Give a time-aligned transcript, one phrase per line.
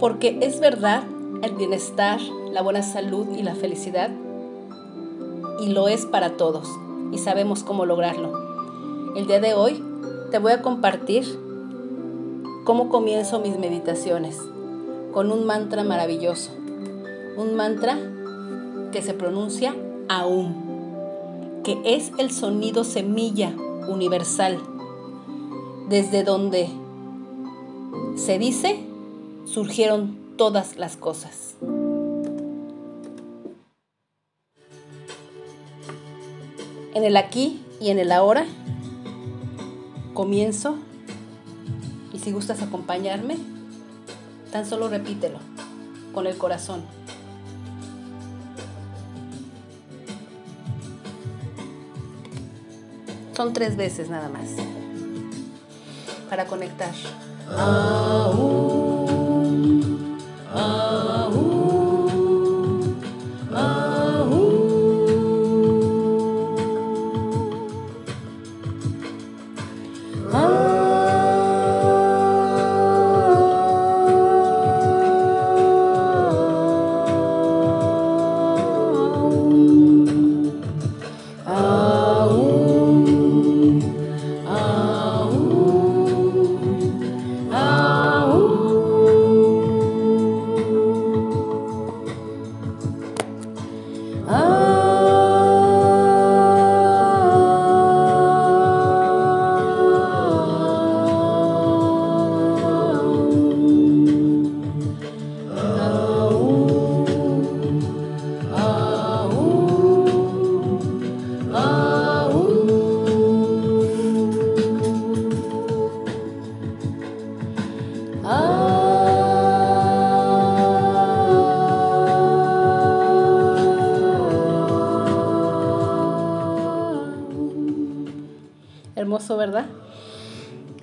[0.00, 1.04] Porque es verdad
[1.42, 2.20] el bienestar,
[2.52, 4.10] la buena salud y la felicidad.
[5.60, 6.68] Y lo es para todos.
[7.12, 9.12] Y sabemos cómo lograrlo.
[9.14, 9.82] El día de hoy
[10.30, 11.24] te voy a compartir
[12.64, 14.40] cómo comienzo mis meditaciones
[15.12, 16.50] con un mantra maravilloso.
[17.36, 17.98] Un mantra
[18.90, 19.74] que se pronuncia
[20.08, 20.54] aún,
[21.62, 23.54] que es el sonido semilla
[23.88, 24.58] universal,
[25.88, 26.68] desde donde
[28.16, 28.93] se dice
[29.46, 31.54] surgieron todas las cosas.
[36.94, 38.46] En el aquí y en el ahora
[40.14, 40.76] comienzo
[42.12, 43.36] y si gustas acompañarme,
[44.52, 45.38] tan solo repítelo
[46.12, 46.84] con el corazón.
[53.36, 54.50] Son tres veces nada más
[56.30, 56.92] para conectar.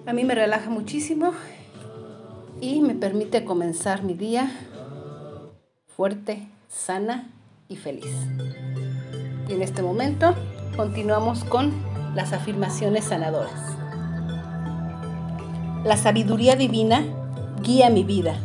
[0.07, 1.31] A mí me relaja muchísimo
[2.59, 4.51] y me permite comenzar mi día
[5.95, 7.31] fuerte, sana
[7.69, 8.11] y feliz.
[9.47, 10.34] Y en este momento
[10.75, 11.72] continuamos con
[12.16, 13.78] las afirmaciones sanadoras.
[15.85, 17.03] La sabiduría divina
[17.61, 18.35] guía mi vida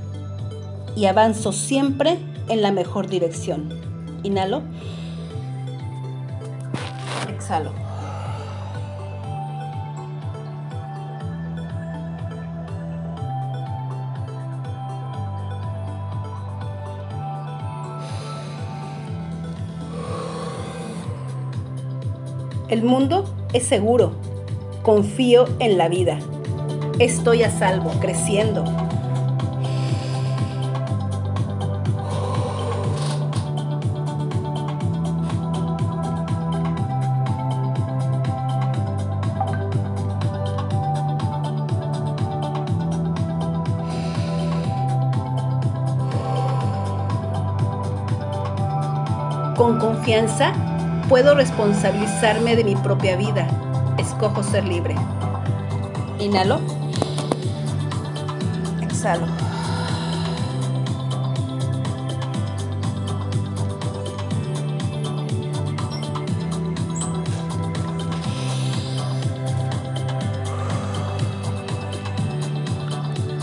[0.95, 2.19] y avanzo siempre
[2.49, 3.71] en la mejor dirección.
[4.23, 4.63] Inhalo.
[7.31, 7.86] Exhalo.
[22.69, 24.11] El mundo es seguro.
[24.83, 26.19] Confío en la vida.
[26.99, 28.65] Estoy a salvo, creciendo.
[49.57, 50.53] Con confianza
[51.09, 53.47] Puedo responsabilizarme de mi propia vida.
[53.97, 54.97] Escojo ser libre.
[56.19, 56.61] Inhalo.
[58.83, 59.29] Exhalo.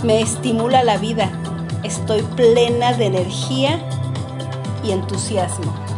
[0.03, 1.31] Me estimula la vida.
[1.83, 3.79] Estoy plena de energía
[4.83, 5.92] y entusiasmo.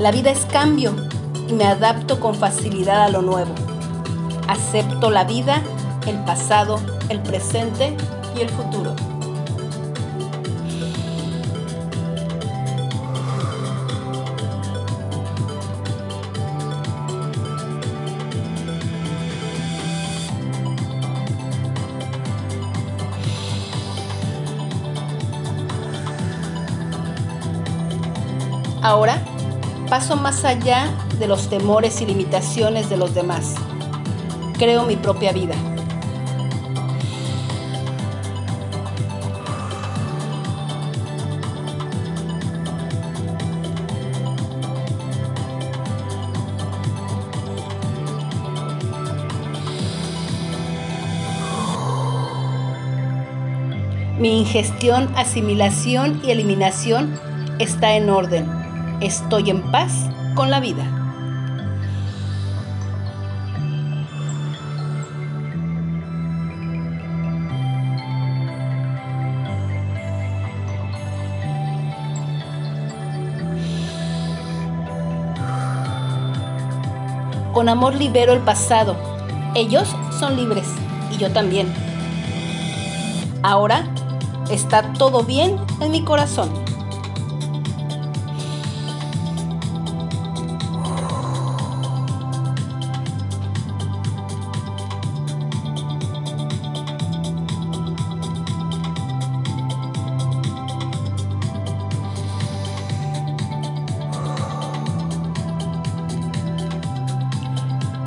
[0.00, 0.96] La vida es cambio
[1.46, 3.54] y me adapto con facilidad a lo nuevo.
[4.48, 5.60] Acepto la vida,
[6.06, 6.80] el pasado,
[7.10, 7.94] el presente
[8.34, 8.96] y el futuro.
[28.82, 29.22] Ahora
[29.90, 30.88] Paso más allá
[31.18, 33.56] de los temores y limitaciones de los demás.
[34.56, 35.56] Creo mi propia vida.
[54.20, 57.18] Mi ingestión, asimilación y eliminación
[57.58, 58.59] está en orden.
[59.00, 60.84] Estoy en paz con la vida.
[77.54, 78.96] Con amor libero el pasado.
[79.54, 79.88] Ellos
[80.18, 80.68] son libres
[81.10, 81.72] y yo también.
[83.42, 83.88] Ahora
[84.50, 86.69] está todo bien en mi corazón.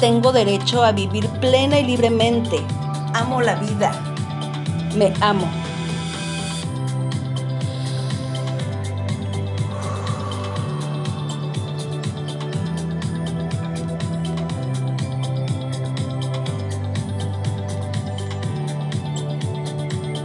[0.03, 2.57] Tengo derecho a vivir plena y libremente.
[3.13, 3.93] Amo la vida.
[4.97, 5.49] Me amo.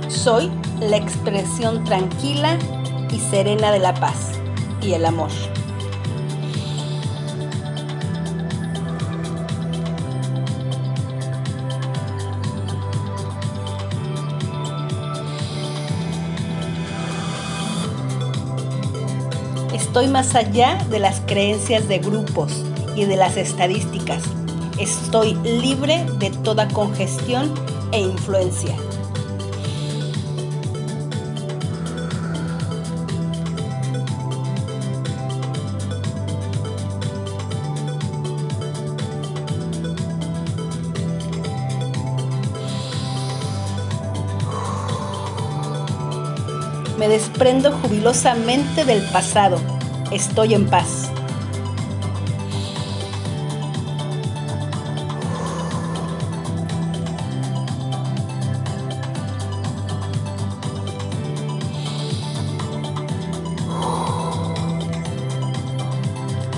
[0.09, 0.51] Soy
[0.81, 2.59] la expresión tranquila
[3.13, 4.33] y serena de la paz
[4.83, 5.31] y el amor.
[19.99, 22.62] Estoy más allá de las creencias de grupos
[22.95, 24.23] y de las estadísticas.
[24.79, 27.53] Estoy libre de toda congestión
[27.91, 28.77] e influencia.
[46.97, 49.59] Me desprendo jubilosamente del pasado
[50.11, 51.11] estoy en paz.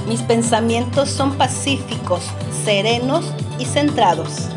[0.06, 2.23] Mis pensamientos son pacíficos,
[2.64, 3.25] serenos
[3.61, 4.49] y centrados.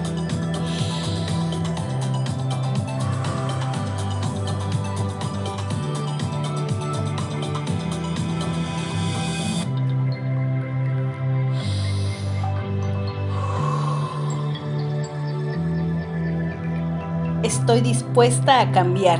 [17.43, 19.19] Estoy dispuesta a cambiar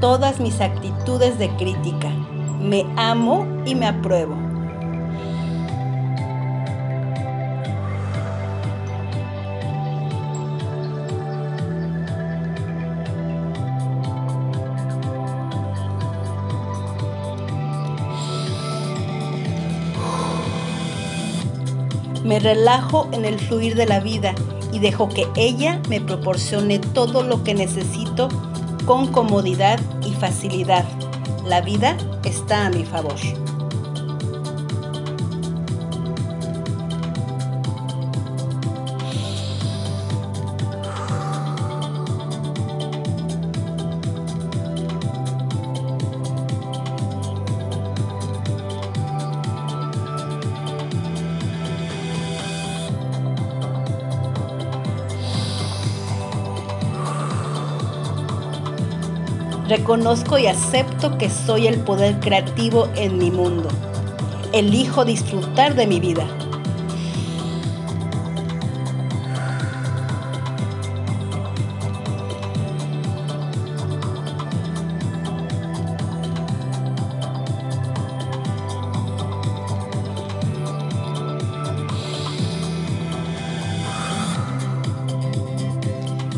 [0.00, 2.10] todas mis actitudes de crítica.
[2.60, 4.36] Me amo y me apruebo.
[22.24, 24.34] Me relajo en el fluir de la vida
[24.74, 28.28] y dejo que ella me proporcione todo lo que necesito
[28.84, 30.84] con comodidad y facilidad.
[31.46, 33.14] La vida está a mi favor.
[59.68, 63.70] Reconozco y acepto que soy el poder creativo en mi mundo.
[64.52, 66.26] Elijo disfrutar de mi vida.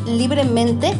[0.06, 0.94] Libremente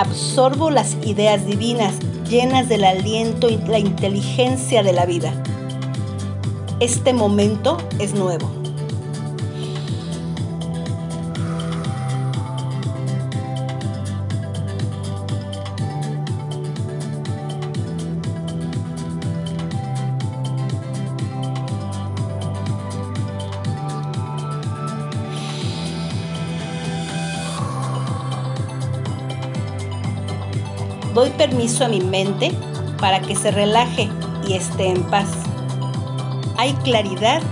[0.00, 1.94] absorbo las ideas divinas
[2.26, 5.30] llenas del aliento y la inteligencia de la vida.
[6.80, 8.59] Este momento es nuevo.
[31.20, 32.50] Doy permiso a mi mente
[32.98, 34.08] para que se relaje
[34.48, 35.28] y esté en paz.
[36.56, 37.42] Hay claridad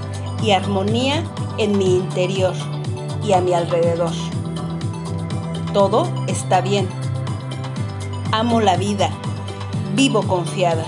[0.42, 1.22] y armonía
[1.58, 2.54] en mi interior
[3.22, 4.12] y a mi alrededor.
[5.74, 6.88] Todo está bien.
[8.32, 9.10] Amo la vida.
[9.94, 10.86] Vivo confiada.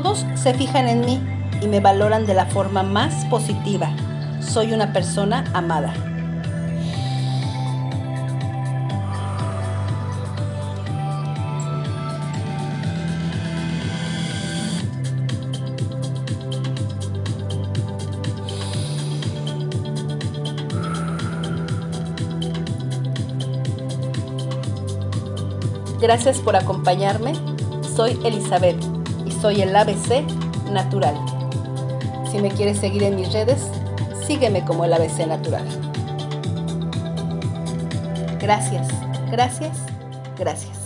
[0.00, 1.20] Todos se fijan en mí
[1.60, 3.90] y me valoran de la forma más positiva.
[4.40, 5.92] Soy una persona amada.
[26.00, 27.32] Gracias por acompañarme.
[27.96, 28.97] Soy Elizabeth
[29.40, 30.24] soy el ABC
[30.70, 31.14] Natural.
[32.30, 33.68] Si me quieres seguir en mis redes,
[34.26, 35.64] sígueme como el ABC Natural.
[38.40, 38.88] Gracias,
[39.30, 39.76] gracias,
[40.36, 40.77] gracias.